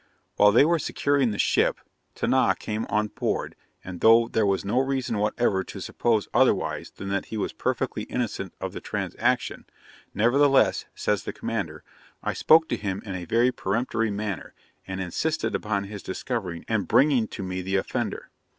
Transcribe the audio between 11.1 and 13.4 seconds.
the commander, 'I spoke to him in a